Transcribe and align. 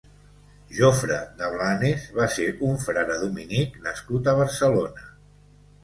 Jofré 0.77 1.19
de 1.41 1.51
Blanes 1.57 2.09
va 2.17 2.27
ser 2.39 2.49
un 2.73 2.81
frare 2.87 3.21
dominic 3.27 3.79
nascut 3.89 4.35
a 4.35 4.39
Barcelona. 4.45 5.11